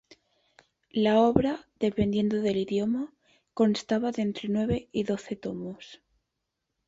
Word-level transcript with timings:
La 0.93 1.19
obra, 1.21 1.67
dependiendo 1.77 2.37
del 2.41 2.57
idioma, 2.57 3.13
constaba 3.53 4.11
de 4.11 4.23
entre 4.23 4.49
nueve 4.49 4.89
y 4.91 5.03
doce 5.03 5.35
tomos. 5.35 6.01